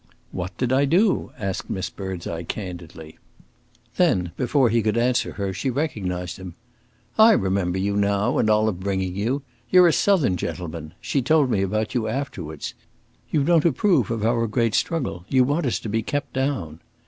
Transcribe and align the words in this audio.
"What 0.31 0.57
did 0.57 0.73
I 0.73 0.85
do?" 0.85 1.31
asked 1.37 1.69
Miss 1.69 1.91
Birdseye 1.91 2.41
candidly. 2.41 3.19
Then, 3.97 4.31
before 4.35 4.69
he 4.69 4.81
could 4.81 4.97
answer 4.97 5.33
her, 5.33 5.53
she 5.53 5.69
recognised 5.69 6.37
him. 6.37 6.55
"I 7.19 7.33
remember 7.33 7.77
you 7.77 7.95
now, 7.95 8.39
and 8.39 8.49
Olive 8.49 8.79
bringing 8.79 9.15
you! 9.15 9.43
You're 9.69 9.89
a 9.89 9.93
Southern 9.93 10.37
gentleman 10.37 10.95
she 11.01 11.21
told 11.21 11.51
me 11.51 11.61
about 11.61 11.93
you 11.93 12.07
afterwards. 12.07 12.73
You 13.29 13.43
don't 13.43 13.63
approve 13.63 14.09
of 14.09 14.25
our 14.25 14.47
great 14.47 14.73
struggle 14.73 15.23
you 15.29 15.43
want 15.43 15.67
us 15.67 15.77
to 15.81 15.87
be 15.87 16.01
kept 16.01 16.33
down." 16.33 16.79